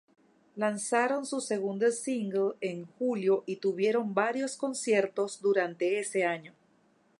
[0.55, 6.55] Lanzaron su segundo single en julio y tuvieron varios conciertos durante ese año.